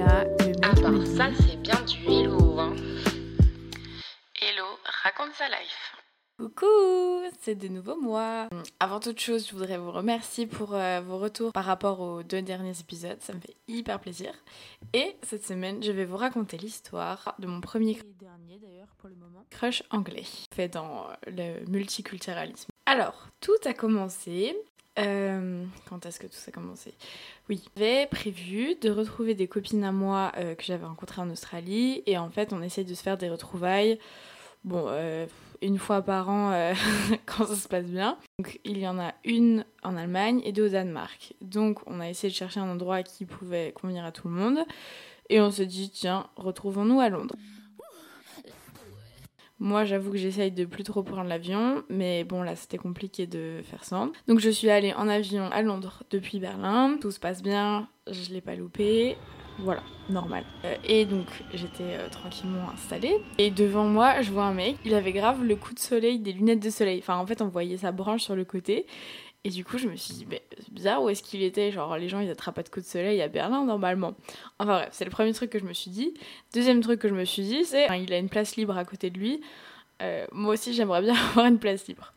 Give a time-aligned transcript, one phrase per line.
[0.00, 2.58] là, le mec À part ça, c'est bien du hello.
[2.58, 2.74] Hein.
[4.40, 4.66] Hello,
[5.02, 5.96] raconte sa life.
[6.38, 8.48] Coucou, c'est de nouveau moi.
[8.78, 12.40] Avant toute chose, je voudrais vous remercier pour euh, vos retours par rapport aux deux
[12.40, 13.18] derniers épisodes.
[13.20, 14.32] Ça me fait hyper plaisir.
[14.94, 19.10] Et cette semaine, je vais vous raconter l'histoire de mon premier et dernier d'ailleurs pour
[19.10, 20.24] le moment crush anglais
[20.54, 22.70] fait dans le multiculturalisme.
[22.86, 24.56] Alors, tout a commencé.
[24.98, 26.94] Euh, quand est-ce que tout a commencé?
[27.48, 32.02] Oui, j'avais prévu de retrouver des copines à moi euh, que j'avais rencontrées en Australie
[32.06, 33.98] et en fait, on essaye de se faire des retrouvailles.
[34.64, 35.26] Bon, euh,
[35.62, 36.52] une fois par an
[37.26, 38.18] quand ça se passe bien.
[38.38, 41.34] Donc il y en a une en Allemagne et deux au Danemark.
[41.40, 44.58] Donc on a essayé de chercher un endroit qui pouvait convenir à tout le monde.
[45.30, 47.36] Et on se dit, tiens, retrouvons-nous à Londres.
[49.62, 53.60] Moi, j'avoue que j'essaye de plus trop prendre l'avion, mais bon, là, c'était compliqué de
[53.62, 54.10] faire sans.
[54.26, 56.96] Donc, je suis allée en avion à Londres depuis Berlin.
[56.98, 59.16] Tout se passe bien, je l'ai pas loupé.
[59.58, 60.44] Voilà, normal.
[60.64, 63.18] Euh, et donc, j'étais euh, tranquillement installée.
[63.36, 64.76] Et devant moi, je vois un mec.
[64.86, 66.98] Il avait grave le coup de soleil des lunettes de soleil.
[67.00, 68.86] Enfin, en fait, on voyait sa branche sur le côté.
[69.44, 71.72] Et du coup, je me suis dit, mais c'est bizarre, où est-ce qu'il était?
[71.72, 74.14] Genre, les gens, ils attrapent pas de coup de soleil à Berlin, normalement.
[74.58, 76.12] Enfin bref, c'est le premier truc que je me suis dit.
[76.52, 79.08] Deuxième truc que je me suis dit, c'est il a une place libre à côté
[79.08, 79.40] de lui.
[80.02, 82.12] Euh, moi aussi, j'aimerais bien avoir une place libre.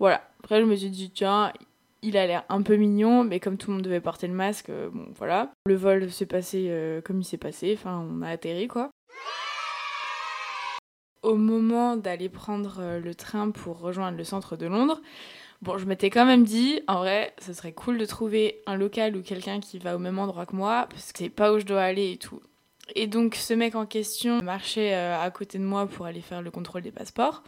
[0.00, 0.28] Voilà.
[0.42, 1.52] Après, je me suis dit, tiens,
[2.02, 4.70] il a l'air un peu mignon, mais comme tout le monde devait porter le masque,
[4.70, 5.52] euh, bon, voilà.
[5.66, 7.72] Le vol s'est passé euh, comme il s'est passé.
[7.78, 8.90] Enfin, on a atterri, quoi.
[11.22, 15.00] Au moment d'aller prendre le train pour rejoindre le centre de Londres,
[15.62, 19.16] Bon, je m'étais quand même dit, en vrai, ce serait cool de trouver un local
[19.16, 21.64] ou quelqu'un qui va au même endroit que moi, parce que c'est pas où je
[21.64, 22.40] dois aller et tout.
[22.96, 26.42] Et donc, ce mec en question marchait euh, à côté de moi pour aller faire
[26.42, 27.44] le contrôle des passeports.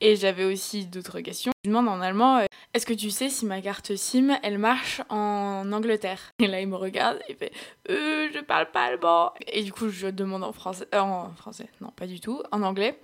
[0.00, 1.52] Et j'avais aussi d'autres questions.
[1.64, 5.00] Je demande en allemand, euh, est-ce que tu sais si ma carte SIM, elle marche
[5.08, 6.34] en Angleterre?
[6.38, 7.50] Et là, il me regarde et fait,
[7.88, 9.32] euh, je parle pas allemand.
[9.50, 12.62] Et du coup, je demande en français, euh, en français, non, pas du tout, en
[12.62, 13.00] anglais.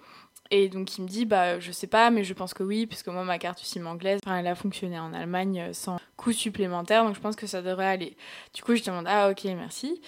[0.56, 3.08] Et donc il me dit bah je sais pas mais je pense que oui puisque
[3.08, 7.16] moi ma carte SIM anglaise elle a fonctionné en Allemagne euh, sans coût supplémentaire donc
[7.16, 8.16] je pense que ça devrait aller.
[8.54, 10.00] Du coup je demande ah ok merci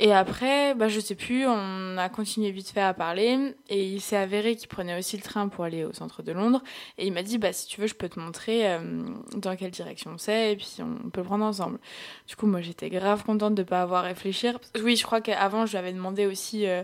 [0.00, 4.02] et après bah je sais plus on a continué vite fait à parler et il
[4.02, 6.62] s'est avéré qu'il prenait aussi le train pour aller au centre de Londres
[6.98, 9.04] et il m'a dit bah si tu veux je peux te montrer euh,
[9.36, 11.78] dans quelle direction c'est et puis on peut le prendre ensemble.
[12.28, 14.58] Du coup moi j'étais grave contente de pas avoir à réfléchir.
[14.82, 16.82] Oui je crois qu'avant je lui avais demandé aussi euh,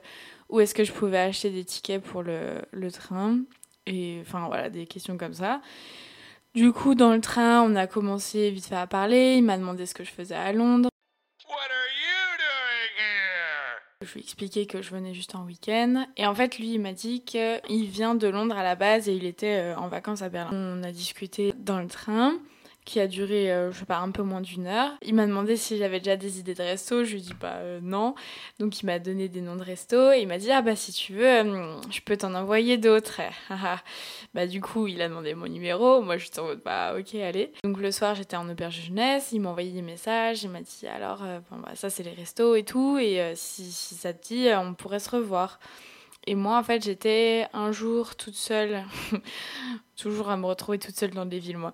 [0.50, 3.38] où est-ce que je pouvais acheter des tickets pour le, le train
[3.86, 5.60] et enfin voilà des questions comme ça.
[6.54, 9.36] Du coup dans le train on a commencé vite fait à parler.
[9.36, 10.88] Il m'a demandé ce que je faisais à Londres.
[11.48, 14.06] What are you doing here?
[14.06, 16.06] je lui ai expliqué que je venais juste en week-end.
[16.16, 19.14] Et en fait lui il m'a dit qu'il vient de Londres à la base et
[19.14, 20.78] il était euh, en vacances à Berlin.
[20.78, 22.34] On a discuté dans le train
[22.84, 24.90] qui a duré, euh, je sais pas, un peu moins d'une heure.
[25.02, 27.04] Il m'a demandé si j'avais déjà des idées de resto.
[27.04, 28.14] Je lui ai dit bah euh, non.
[28.58, 30.92] Donc il m'a donné des noms de resto et il m'a dit ah bah si
[30.92, 33.20] tu veux, euh, je peux t'en envoyer d'autres.
[34.34, 36.02] bah du coup il a demandé mon numéro.
[36.02, 37.52] Moi je suis en mode bah ok allez.
[37.62, 39.30] Donc le soir j'étais en auberge jeunesse.
[39.32, 40.42] Il m'a envoyé des messages.
[40.42, 43.94] Il m'a dit alors bon, bah, ça c'est les restos et tout et si, si
[43.94, 45.58] ça te dit on pourrait se revoir.
[46.26, 48.84] Et moi, en fait, j'étais un jour toute seule,
[50.00, 51.72] toujours à me retrouver toute seule dans des villes, moi.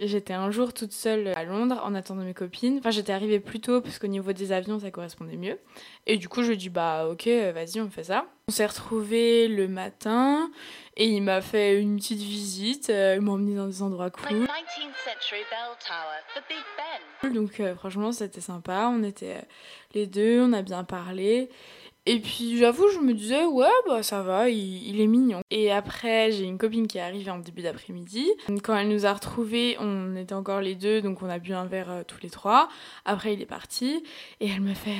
[0.00, 2.78] J'étais un jour toute seule à Londres en attendant mes copines.
[2.78, 5.58] Enfin, j'étais arrivée plus tôt parce qu'au niveau des avions, ça correspondait mieux.
[6.06, 8.26] Et du coup, je lui ai dit, bah ok, vas-y, on fait ça.
[8.48, 10.50] On s'est retrouvés le matin
[10.96, 12.90] et il m'a fait une petite visite.
[12.90, 14.38] euh, il m'a emmené dans des endroits Like cool.
[14.38, 17.32] 19th century bell tower, the Big Ben.
[17.34, 18.90] Donc euh, franchement, c'était sympa.
[18.92, 19.42] On était euh,
[19.94, 21.48] les deux, on a bien parlé.
[22.04, 25.40] Et puis j'avoue, je me disais, ouais, bah ça va, il, il est mignon.
[25.52, 28.30] Et après, j'ai une copine qui est arrivée en début d'après-midi.
[28.62, 31.66] Quand elle nous a retrouvés, on était encore les deux, donc on a bu un
[31.66, 32.68] verre euh, tous les trois.
[33.04, 34.02] Après, il est parti.
[34.40, 34.96] Et elle me fait,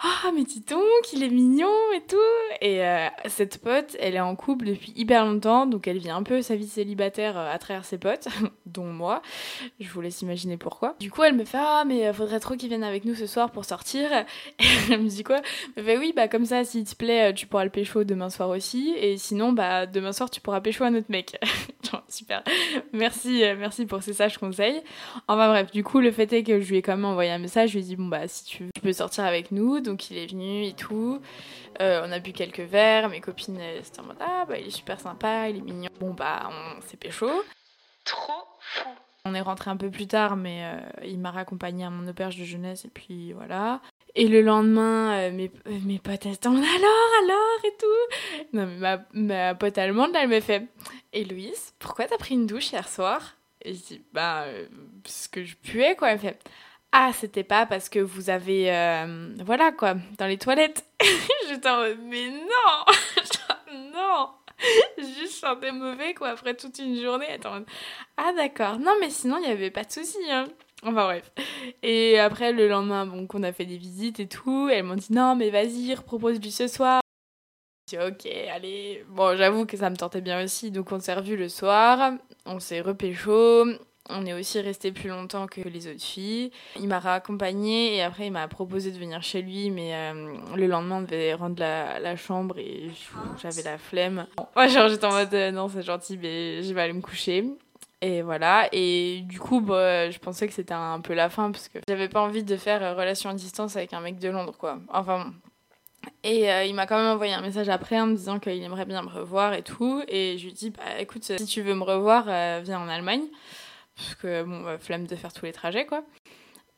[0.00, 2.16] ah, mais dis donc, il est mignon et tout.
[2.60, 6.22] Et euh, cette pote, elle est en couple depuis hyper longtemps, donc elle vit un
[6.22, 8.28] peu sa vie célibataire euh, à travers ses potes,
[8.66, 9.22] dont moi.
[9.80, 10.94] Je vous laisse imaginer pourquoi.
[11.00, 13.50] Du coup, elle me fait, ah, mais faudrait trop qu'il vienne avec nous ce soir
[13.50, 14.08] pour sortir.
[14.90, 15.40] Elle me dit quoi?
[15.76, 18.48] Elle me oui, bah comme ça, s'il te plaît, tu pourras le pécho demain soir
[18.50, 18.94] aussi.
[18.98, 21.38] Et sinon, bah demain soir, tu pourras pécho un autre mec.
[22.14, 22.42] super.
[22.92, 24.82] Merci, euh, merci pour ces sages conseils.
[25.28, 27.38] Enfin bref, du coup, le fait est que je lui ai quand même envoyé un
[27.38, 27.70] message.
[27.70, 29.80] Je lui ai dit, bon, bah si tu veux, tu peux sortir avec nous.
[29.80, 31.20] Donc il est venu et tout.
[31.80, 33.08] Euh, on a bu quelques verres.
[33.08, 35.90] Mes copines, elles étaient en mode, ah, bah il est super sympa, il est mignon.
[36.00, 37.28] Bon, bah on s'est pécho.
[38.04, 38.88] Trop fou.
[39.26, 42.36] On est rentré un peu plus tard, mais euh, il m'a raccompagné à mon auberge
[42.36, 43.80] de jeunesse et puis voilà.
[44.16, 48.16] Et le lendemain, euh, mes, euh, mes potes elles étaient alors, alors et tout.
[48.54, 50.66] Non, mais ma, ma pote allemande, là, elle me fait
[51.12, 53.34] Héloïse, pourquoi t'as pris une douche hier soir?
[53.62, 54.66] Et je dis Bah, euh,
[55.02, 56.10] parce que je puais, quoi.
[56.12, 56.38] Elle fait
[56.92, 58.72] Ah, c'était pas parce que vous avez.
[58.72, 60.84] euh, voilà quoi, dans les toilettes.
[61.48, 62.84] J'étais en mode, mais non
[63.94, 64.28] Non
[65.18, 67.28] Juste chanter mauvais quoi, après toute une journée.
[67.28, 67.64] Attends,
[68.16, 68.78] ah d'accord.
[68.78, 70.16] Non, mais sinon, il n'y avait pas de souci.
[70.30, 70.46] Hein.
[70.84, 71.32] Enfin bref.
[71.82, 75.12] Et après, le lendemain, bon, qu'on a fait des visites et tout, elles m'ont dit
[75.12, 77.00] non, mais vas-y, repropose-lui ce soir.
[77.92, 79.04] Ok, allez.
[79.10, 82.12] Bon, j'avoue que ça me tentait bien aussi, donc on s'est revus le soir,
[82.46, 83.66] on s'est repécho.
[84.10, 86.50] On est aussi resté plus longtemps que les autres filles.
[86.78, 90.66] Il m'a raccompagnée et après il m'a proposé de venir chez lui, mais euh, le
[90.66, 92.90] lendemain on devait rendre la, chambre et
[93.42, 94.26] j'avais la flemme.
[94.56, 97.46] Ouais, genre j'étais en mode euh, non c'est gentil mais je vais aller me coucher.
[98.02, 101.68] Et voilà, et du coup, bah, je pensais que c'était un peu la fin parce
[101.68, 104.54] que j'avais pas envie de faire euh, relation à distance avec un mec de Londres,
[104.58, 104.78] quoi.
[104.92, 105.32] Enfin bon.
[106.22, 108.86] Et euh, il m'a quand même envoyé un message après en me disant qu'il aimerait
[108.86, 110.02] bien me revoir et tout.
[110.08, 113.24] Et je lui dis, bah écoute, si tu veux me revoir, euh, viens en Allemagne.
[113.96, 116.02] Parce que, bon, bah, flemme de faire tous les trajets, quoi.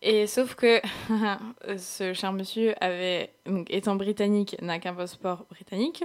[0.02, 0.80] Et sauf que
[1.78, 6.04] ce cher monsieur avait, donc, étant britannique, n'a qu'un passeport britannique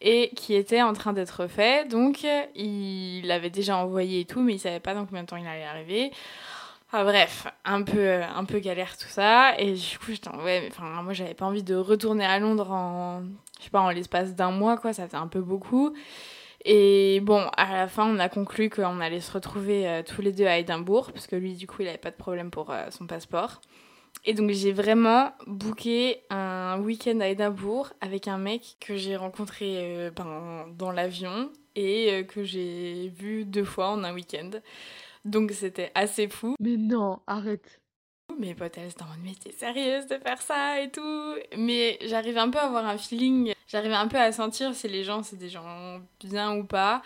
[0.00, 1.88] et qui était en train d'être fait.
[1.88, 5.36] Donc, il l'avait déjà envoyé et tout, mais il savait pas dans combien de temps
[5.36, 6.12] il allait arriver.
[6.90, 9.58] Ah, bref, un peu, un peu galère tout ça.
[9.58, 12.70] Et du coup, j'étais ouais, mais enfin, moi, j'avais pas envie de retourner à Londres
[12.70, 13.22] en,
[13.58, 14.94] je sais pas, en l'espace d'un mois, quoi.
[14.94, 15.94] Ça faisait un peu beaucoup.
[16.64, 20.32] Et bon, à la fin, on a conclu qu'on allait se retrouver euh, tous les
[20.32, 22.86] deux à Édimbourg, parce que lui, du coup, il avait pas de problème pour euh,
[22.90, 23.60] son passeport.
[24.24, 29.74] Et donc, j'ai vraiment booké un week-end à Édimbourg avec un mec que j'ai rencontré
[29.76, 34.50] euh, ben, dans l'avion et que j'ai vu deux fois en un week-end.
[35.28, 36.54] Donc, c'était assez fou.
[36.58, 37.80] Mais non, arrête.
[38.38, 41.34] Mes potes, elles étaient en mode, mais t'es sérieuse de faire ça et tout.
[41.56, 45.02] Mais j'arrivais un peu à avoir un feeling, j'arrivais un peu à sentir si les
[45.02, 47.02] gens, c'est des gens bien ou pas.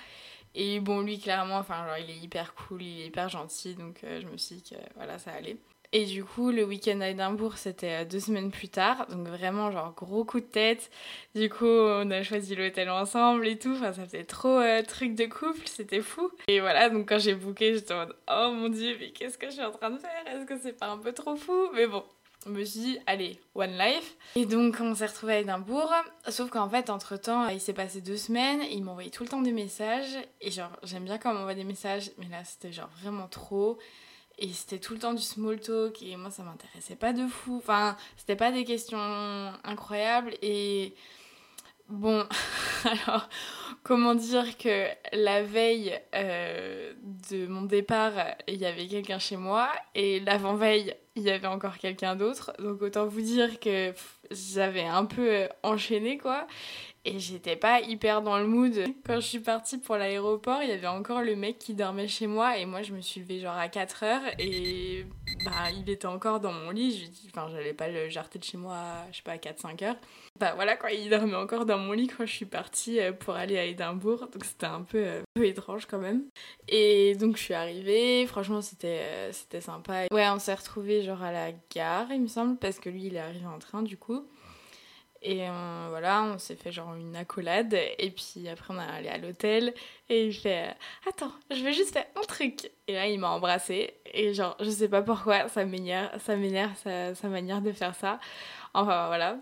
[0.55, 4.05] Et bon, lui, clairement, enfin, genre, il est hyper cool, il est hyper gentil, donc
[4.05, 5.57] euh, je me suis dit que voilà, ça allait.
[5.95, 9.71] Et du coup, le week-end à Édimbourg, c'était euh, deux semaines plus tard, donc vraiment,
[9.71, 10.91] genre, gros coup de tête.
[11.35, 15.15] Du coup, on a choisi l'hôtel ensemble et tout, enfin, ça faisait trop euh, truc
[15.15, 16.31] de couple, c'était fou.
[16.49, 19.49] Et voilà, donc quand j'ai booké, j'étais en mode, oh mon dieu, mais qu'est-ce que
[19.49, 20.11] je suis en train de faire?
[20.27, 21.69] Est-ce que c'est pas un peu trop fou?
[21.75, 22.03] Mais bon,
[22.47, 24.17] je me suis dit, allez, one life.
[24.35, 25.93] Et donc, on s'est retrouvés à Édimbourg.
[26.29, 28.63] Sauf qu'en fait, entre temps, il s'est passé deux semaines.
[28.71, 30.17] Il m'envoyait tout le temps des messages.
[30.41, 33.79] Et genre, j'aime bien quand on m'envoie des messages, mais là, c'était genre vraiment trop.
[34.39, 36.03] Et c'était tout le temps du small talk.
[36.03, 37.57] Et moi, ça m'intéressait pas de fou.
[37.59, 38.99] Enfin, c'était pas des questions
[39.65, 40.35] incroyables.
[40.43, 40.95] Et
[41.89, 42.27] bon,
[42.85, 43.29] alors,
[43.83, 46.93] comment dire que la veille euh,
[47.31, 48.13] de mon départ,
[48.49, 49.71] il y avait quelqu'un chez moi.
[49.95, 52.53] Et l'avant-veille, il y avait encore quelqu'un d'autre.
[52.59, 53.93] Donc autant vous dire que
[54.31, 56.47] j'avais un peu euh, enchaîné quoi.
[57.05, 58.75] Et j'étais pas hyper dans le mood.
[59.05, 62.29] Quand je suis partie pour l'aéroport, il y avait encore le mec qui dormait chez
[62.29, 62.59] moi.
[62.59, 64.23] Et moi, je me suis levée genre à 4 heures.
[64.39, 65.05] Et
[65.45, 67.11] bah, il était encore dans mon lit.
[67.29, 68.77] Enfin, j'allais pas le jarter de chez moi,
[69.11, 69.97] je sais pas, à 4-5 heures.
[70.39, 73.35] Bah voilà, quoi, il dormait encore dans mon lit quand je suis partie euh, pour
[73.35, 74.29] aller à Édimbourg.
[74.33, 76.25] Donc c'était un peu, euh, peu étrange quand même.
[76.69, 80.07] Et donc je suis arrivée, franchement c'était euh, c'était sympa.
[80.11, 83.17] Ouais, on s'est retrouvés genre à la gare, il me semble, parce que lui il
[83.17, 84.27] est arrivé en train du coup.
[85.25, 87.75] Et euh, voilà, on s'est fait genre une accolade.
[87.99, 89.73] Et puis après, on est allé à l'hôtel.
[90.09, 92.71] Et il fait euh, Attends, je vais juste faire un truc.
[92.89, 93.95] Et là, il m'a embrassée.
[94.13, 96.37] Et genre, je sais pas pourquoi, ça m'énerve, sa
[97.29, 98.19] manière de faire ça.
[98.75, 99.39] Enfin voilà.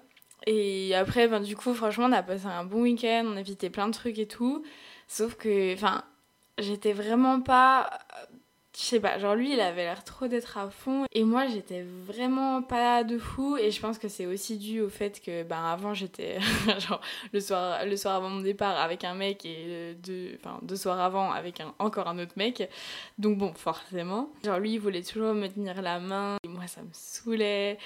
[0.46, 3.24] Et après, ben, du coup, franchement, on a passé un bon week-end.
[3.26, 4.64] On a visité plein de trucs et tout.
[5.08, 6.04] Sauf que, enfin,
[6.58, 7.90] j'étais vraiment pas.
[8.76, 11.82] Je sais pas, genre lui il avait l'air trop d'être à fond et moi j'étais
[11.82, 15.64] vraiment pas de fou et je pense que c'est aussi dû au fait que ben
[15.64, 16.38] avant j'étais
[16.78, 17.00] genre
[17.32, 21.32] le soir avant mon départ avec un mec et euh, deux enfin deux soirs avant
[21.32, 22.70] avec encore un autre mec.
[23.18, 24.30] Donc bon forcément.
[24.44, 27.76] Genre lui il voulait toujours me tenir la main et moi ça me saoulait.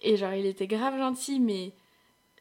[0.00, 1.72] Et genre il était grave gentil mais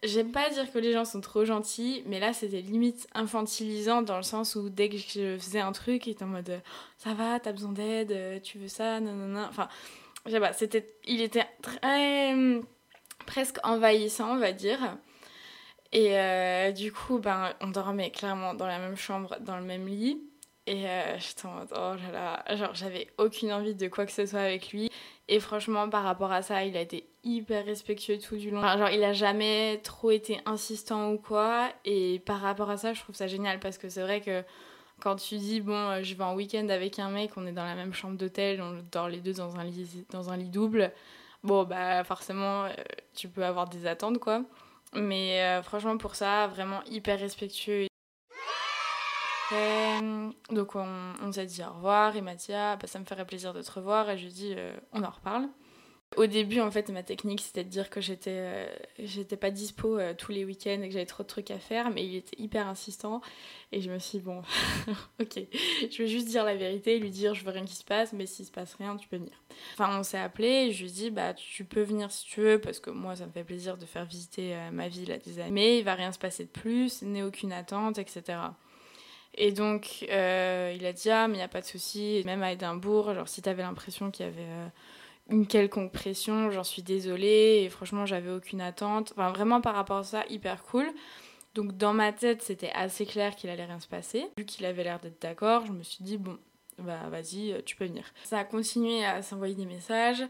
[0.03, 4.17] J'aime pas dire que les gens sont trop gentils, mais là c'était limite infantilisant dans
[4.17, 6.59] le sens où dès que je faisais un truc, il était en mode
[6.97, 9.43] ça va, t'as besoin d'aide, euh, tu veux ça, non.
[9.43, 9.67] Enfin,
[10.25, 12.35] je sais pas, c'était, il était très
[13.25, 14.97] presque envahissant, on va dire.
[15.91, 19.87] Et euh, du coup, ben, on dormait clairement dans la même chambre, dans le même
[19.87, 20.21] lit.
[20.67, 24.11] Et euh, j'étais en mode, oh là là, genre j'avais aucune envie de quoi que
[24.11, 24.89] ce soit avec lui.
[25.27, 28.61] Et franchement, par rapport à ça, il a été hyper respectueux tout du long.
[28.61, 31.69] Genre, il a jamais trop été insistant ou quoi.
[31.85, 34.43] Et par rapport à ça, je trouve ça génial parce que c'est vrai que
[35.01, 37.65] quand tu dis, bon, euh, je vais en week-end avec un mec, on est dans
[37.65, 40.91] la même chambre d'hôtel, on dort les deux dans un lit, dans un lit double,
[41.43, 42.69] bon, bah forcément, euh,
[43.15, 44.43] tu peux avoir des attentes, quoi.
[44.93, 47.87] Mais euh, franchement, pour ça, vraiment hyper respectueux.
[50.49, 53.25] Donc on, on s'est dit au revoir, il m'a dit ah bah ça me ferait
[53.25, 54.55] plaisir de te revoir et je lui ai dit
[54.93, 55.49] on en reparle.
[56.17, 58.67] Au début, en fait, ma technique, c'était de dire que j'étais
[58.99, 61.89] euh, pas dispo euh, tous les week-ends et que j'avais trop de trucs à faire,
[61.89, 63.21] mais il était hyper insistant.
[63.71, 64.41] Et je me suis dit, bon,
[65.21, 65.39] ok,
[65.89, 68.25] je vais juste dire la vérité, lui dire, je veux rien qui se passe, mais
[68.25, 69.31] s'il se passe rien, tu peux venir.
[69.73, 72.41] Enfin, on s'est appelé et je lui ai dit, bah, tu peux venir si tu
[72.41, 75.17] veux, parce que moi, ça me fait plaisir de faire visiter euh, ma ville à
[75.17, 75.51] des amis.
[75.51, 78.37] Mais il va rien se passer de plus, n'est aucune attente, etc.
[79.35, 82.21] Et donc, il a dit, ah, mais il n'y a pas de souci.
[82.25, 84.69] Même à Édimbourg, genre, si t'avais l'impression qu'il y avait
[85.31, 87.63] une quelconque pression, j'en suis désolée.
[87.63, 89.13] Et franchement, j'avais aucune attente.
[89.15, 90.87] Enfin, vraiment, par rapport à ça, hyper cool.
[91.55, 94.27] Donc, dans ma tête, c'était assez clair qu'il allait rien se passer.
[94.37, 96.37] Vu qu'il avait l'air d'être d'accord, je me suis dit, bon,
[96.77, 98.05] bah, vas-y, euh, tu peux venir.
[98.23, 100.23] Ça a continué à s'envoyer des messages.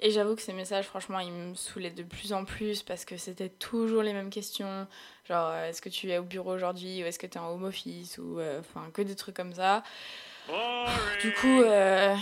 [0.00, 3.16] Et j'avoue que ces messages, franchement, ils me saoulaient de plus en plus parce que
[3.16, 4.86] c'était toujours les mêmes questions.
[5.28, 7.50] Genre, euh, est-ce que tu es au bureau aujourd'hui ou est-ce que tu es en
[7.50, 9.82] home office ou euh, enfin que des trucs comme ça.
[11.22, 12.14] Du coup, euh,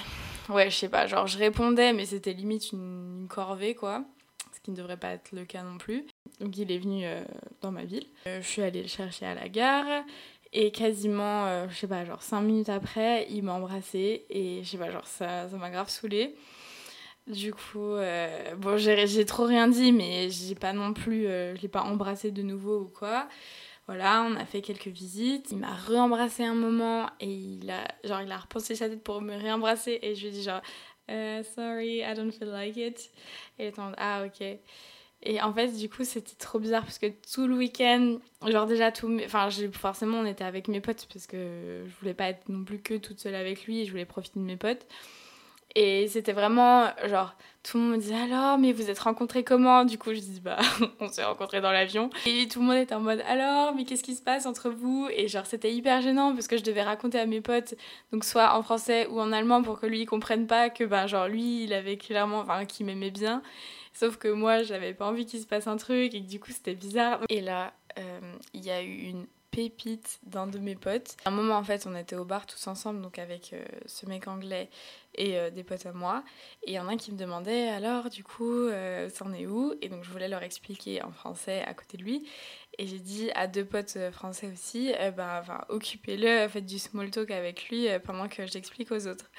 [0.48, 4.04] ouais, je sais pas, genre je répondais, mais c'était limite une, corvée quoi.
[4.52, 6.06] Ce qui ne devrait pas être le cas non plus.
[6.40, 7.22] Donc il est venu euh,
[7.60, 8.06] dans ma ville.
[8.26, 10.04] Euh, je suis allée le chercher à la gare.
[10.52, 14.26] Et quasiment, euh, je sais pas, genre 5 minutes après, il m'a embrassé.
[14.28, 16.34] Et je sais pas, genre ça m'a grave saoulée.
[17.26, 17.94] Du coup,
[18.56, 22.42] bon, j'ai trop rien dit, mais j'ai pas non plus, je l'ai pas embrassé de
[22.42, 23.28] nouveau ou quoi.
[23.86, 25.50] Voilà, on a fait quelques visites.
[25.50, 29.20] Il m'a re-embrassé un moment et il a, genre, il a repensé sa tête pour
[29.20, 30.62] me réembrasser et je lui ai dit genre,
[31.10, 33.10] Euh, sorry, I don't feel like it.
[33.58, 34.44] Et il était en ah ok.
[35.24, 38.90] Et en fait, du coup, c'était trop bizarre parce que tout le week-end, genre déjà
[38.92, 42.64] tout, enfin, forcément, on était avec mes potes parce que je voulais pas être non
[42.64, 44.86] plus que toute seule avec lui et je voulais profiter de mes potes.
[45.74, 49.84] Et c'était vraiment genre tout le monde me disait alors mais vous êtes rencontrés comment?
[49.84, 50.58] Du coup je dis bah
[51.00, 52.10] on s'est rencontrés dans l'avion.
[52.26, 55.08] Et tout le monde était en mode alors mais qu'est-ce qui se passe entre vous?
[55.14, 57.74] Et genre c'était hyper gênant parce que je devais raconter à mes potes
[58.12, 61.06] donc soit en français ou en allemand pour que lui il comprenne pas que bah
[61.06, 63.42] genre lui il avait clairement enfin qu'il m'aimait bien.
[63.94, 66.50] Sauf que moi j'avais pas envie qu'il se passe un truc et que du coup
[66.50, 67.20] c'était bizarre.
[67.28, 68.20] Et là euh,
[68.54, 71.16] il y a eu une pépite d'un de mes potes.
[71.24, 74.06] À un moment en fait on était au bar tous ensemble donc avec euh, ce
[74.06, 74.68] mec anglais
[75.14, 76.22] et euh, des potes à moi.
[76.64, 79.46] Et il y en a un qui me demandait alors, du coup, euh, c'en est
[79.46, 79.74] où?
[79.82, 82.26] Et donc je voulais leur expliquer en français à côté de lui.
[82.78, 87.30] Et j'ai dit à deux potes euh, français aussi, bah, occupez-le, faites du small talk
[87.30, 89.30] avec lui pendant que j'explique aux autres.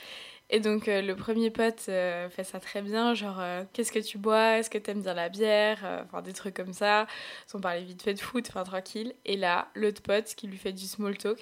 [0.53, 3.97] Et donc euh, le premier pote euh, fait ça très bien, genre euh, qu'est-ce que
[3.97, 7.07] tu bois, est-ce que t'aimes bien la bière, enfin des trucs comme ça.
[7.55, 9.15] On parlait vite fait de foot, enfin tranquille.
[9.25, 11.39] Et là, l'autre pote qui lui fait du small talk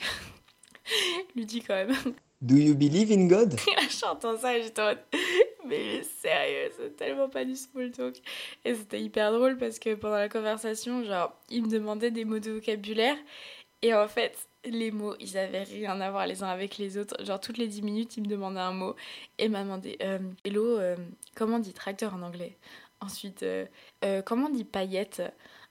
[1.35, 1.93] lui dit quand même
[2.41, 3.59] Do you believe in God?
[3.99, 4.99] J'entends ça et j'étais en mode,
[5.67, 8.15] mais sérieux, c'est tellement pas du small talk.
[8.63, 12.39] Et c'était hyper drôle parce que pendant la conversation, genre, il me demandait des mots
[12.39, 13.17] de vocabulaire.
[13.81, 17.23] Et en fait, les mots, ils avaient rien à voir les uns avec les autres.
[17.23, 18.95] Genre, toutes les 10 minutes, il me demandait un mot.
[19.37, 20.95] Et m'a demandé, euh, Hello, euh,
[21.35, 22.57] comment on dit tracteur en anglais?
[22.99, 23.65] Ensuite, euh,
[24.23, 25.23] comment on dit paillette?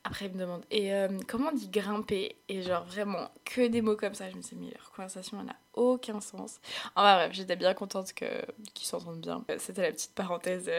[0.02, 0.92] Après, il me demande, et
[1.28, 2.36] comment on dit grimper?
[2.48, 4.30] Et genre, vraiment, que des mots comme ça.
[4.30, 6.58] Je me suis mais leur conversation, elle n'a aucun sens.
[6.96, 9.44] Enfin bref, j'étais bien contente qu'ils s'entendent bien.
[9.58, 10.70] C'était la petite parenthèse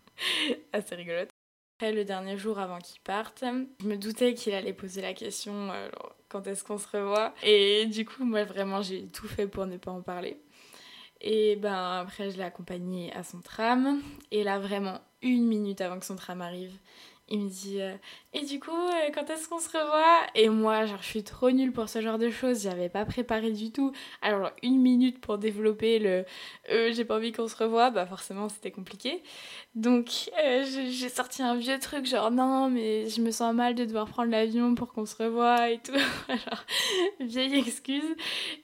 [0.72, 1.35] assez rigolote.
[1.78, 3.44] Après, le dernier jour avant qu'il parte,
[3.80, 5.90] je me doutais qu'il allait poser la question euh,
[6.30, 7.34] quand est-ce qu'on se revoit?
[7.42, 10.40] Et du coup, moi, vraiment, j'ai tout fait pour ne pas en parler.
[11.20, 14.00] Et ben après, je l'ai accompagné à son tram.
[14.30, 16.72] Et là, vraiment, une minute avant que son tram arrive,
[17.28, 17.96] il me dit euh,
[18.34, 20.18] Et du coup, euh, quand est-ce qu'on se revoit?
[20.36, 22.62] Et moi, genre, je suis trop nulle pour ce genre de choses.
[22.62, 23.90] J'avais pas préparé du tout.
[24.22, 26.24] Alors, une minute pour développer le
[26.70, 29.24] euh, J'ai pas envie qu'on se revoie, bah forcément, c'était compliqué.
[29.74, 30.30] Donc,
[30.70, 34.30] j'ai sorti un vieux truc, genre, non, mais je me sens mal de devoir prendre
[34.30, 35.92] l'avion pour qu'on se revoie et tout.
[36.28, 36.64] genre,
[37.20, 38.14] vieille excuse.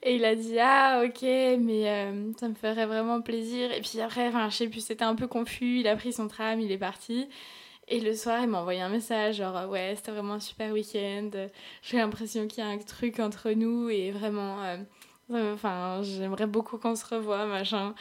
[0.03, 1.21] Et il a dit Ah, ok,
[1.59, 3.73] mais ça me ferait vraiment plaisir.
[3.73, 5.81] Et puis après, enfin, je sais plus, c'était un peu confus.
[5.81, 7.27] Il a pris son tram, il est parti.
[7.87, 11.29] Et le soir, il m'a envoyé un message genre ouais, c'était vraiment un super week-end.
[11.81, 14.77] J'ai l'impression qu'il y a un truc entre nous et vraiment, euh,
[15.31, 17.93] euh, enfin, j'aimerais beaucoup qu'on se revoie, machin.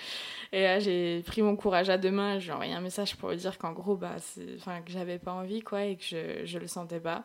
[0.52, 2.38] Et là, j'ai pris mon courage à deux mains.
[2.38, 4.16] Je lui ai envoyé un message pour lui dire qu'en gros, bah,
[4.56, 7.24] enfin, que j'avais pas envie quoi et que je, je le sentais pas.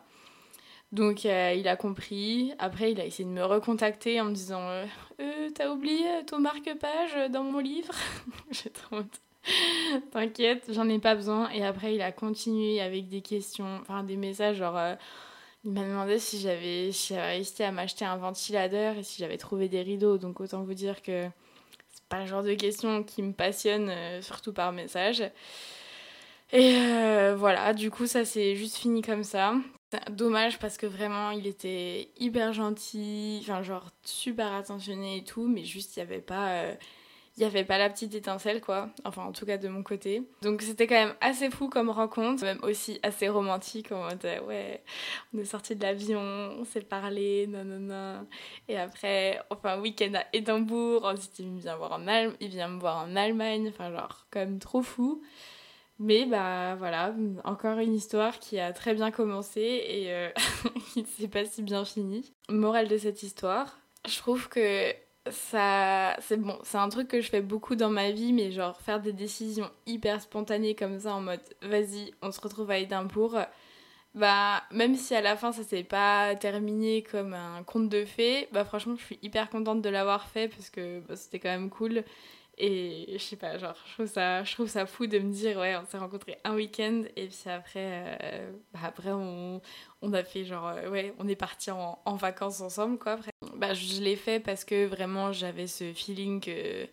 [0.92, 2.54] Donc euh, il a compris.
[2.58, 4.86] Après, il a essayé de me recontacter en me disant euh,
[5.20, 7.94] Euh, T'as oublié ton marque-page dans mon livre?
[8.50, 9.20] J'ai trop honte.
[10.12, 11.50] T'inquiète, j'en ai pas besoin.
[11.50, 14.76] Et après, il a continué avec des questions, enfin des messages genre.
[14.76, 14.94] euh,
[15.64, 19.68] il m'a demandé si j'avais si réussi à m'acheter un ventilateur et si j'avais trouvé
[19.68, 20.18] des rideaux.
[20.18, 21.28] Donc autant vous dire que
[21.90, 25.22] c'est pas le genre de questions qui me passionne, euh, surtout par message.
[26.52, 29.54] Et euh, voilà, du coup, ça s'est juste fini comme ça.
[30.10, 35.64] Dommage parce que vraiment, il était hyper gentil, enfin, genre super attentionné et tout, mais
[35.64, 36.64] juste, il n'y avait pas.
[37.38, 38.88] Il n'y avait pas la petite étincelle, quoi.
[39.04, 40.24] Enfin, en tout cas, de mon côté.
[40.42, 43.92] Donc, c'était quand même assez fou comme rencontre, même aussi assez romantique.
[43.92, 44.82] En mode, euh, ouais,
[45.32, 48.26] on est sorti de l'avion, on s'est parlé, non.
[48.66, 51.04] Et après, enfin, week-end à Édimbourg.
[51.04, 52.06] Ensuite, il vient, voir en
[52.40, 53.68] il vient me voir en Allemagne.
[53.68, 55.22] Enfin, genre, quand même trop fou.
[56.00, 57.14] Mais bah voilà,
[57.44, 60.30] encore une histoire qui a très bien commencé et euh,
[60.92, 62.32] qui ne s'est pas si bien fini.
[62.48, 63.78] Morale de cette histoire,
[64.08, 64.92] je trouve que
[65.30, 69.00] c'est bon, c'est un truc que je fais beaucoup dans ma vie mais genre faire
[69.00, 73.38] des décisions hyper spontanées comme ça en mode vas-y, on se retrouve à Édimbourg.
[74.14, 78.48] Bah même si à la fin ça s'est pas terminé comme un conte de fées,
[78.52, 81.70] bah franchement, je suis hyper contente de l'avoir fait parce que bah, c'était quand même
[81.70, 82.04] cool.
[82.60, 85.84] Et je sais pas, genre, je trouve, ça, ça fou de me dire, ouais, on
[85.86, 89.60] s'est rencontrés un week-end, et puis après, euh, bah après on,
[90.02, 93.12] on a fait genre, euh, ouais, on est parti en, en vacances ensemble, quoi.
[93.12, 96.88] Après, bah, je l'ai fait parce que vraiment j'avais ce feeling que,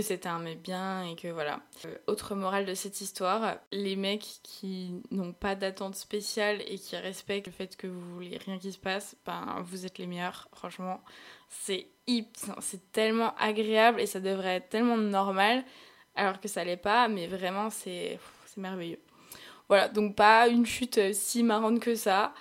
[0.00, 1.60] c'était un mec bien, et que voilà.
[1.84, 6.96] Euh, autre morale de cette histoire, les mecs qui n'ont pas d'attente spéciale et qui
[6.96, 10.48] respectent le fait que vous voulez rien qui se passe, ben, vous êtes les meilleurs,
[10.54, 11.02] franchement.
[11.48, 15.64] C'est hip- c'est tellement agréable et ça devrait être tellement normal
[16.14, 18.18] alors que ça l'est pas mais vraiment c'est
[18.56, 18.98] merveilleux
[19.68, 22.34] voilà donc pas une chute si marrante que ça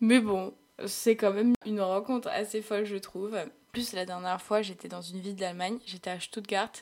[0.00, 0.54] mais bon
[0.86, 3.36] c'est quand même une rencontre assez folle je trouve.
[3.72, 6.72] Plus la dernière fois j'étais dans une ville d'Allemagne j'étais à Stuttgart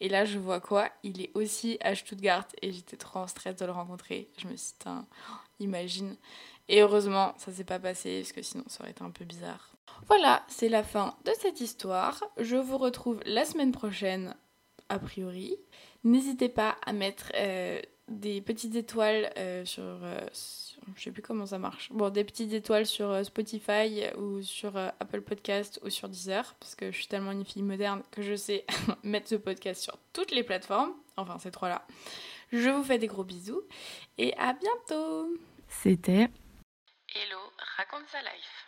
[0.00, 0.90] et là je vois quoi?
[1.02, 4.28] Il est aussi à Stuttgart et j'étais trop en stress de le rencontrer.
[4.38, 5.06] Je me suis dit Tain,
[5.60, 6.16] imagine.
[6.68, 9.72] Et heureusement ça s'est pas passé parce que sinon ça aurait été un peu bizarre.
[10.08, 12.22] Voilà, c'est la fin de cette histoire.
[12.38, 14.34] Je vous retrouve la semaine prochaine,
[14.88, 15.56] a priori.
[16.04, 21.22] N'hésitez pas à mettre euh, des petites étoiles euh, sur, euh, sur- Je sais plus
[21.22, 21.90] comment ça marche.
[21.92, 26.54] Bon, des petites étoiles sur euh, Spotify ou sur euh, Apple Podcast ou sur Deezer,
[26.60, 28.64] parce que je suis tellement une fille moderne que je sais
[29.02, 30.92] mettre ce podcast sur toutes les plateformes.
[31.16, 31.86] Enfin, ces trois-là.
[32.52, 33.62] Je vous fais des gros bisous
[34.18, 35.28] et à bientôt
[35.68, 36.30] C'était
[37.14, 37.38] Hello,
[37.76, 38.65] raconte sa life.